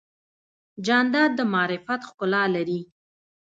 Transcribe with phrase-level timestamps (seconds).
[0.85, 2.81] جانداد د معرفت ښکلا لري.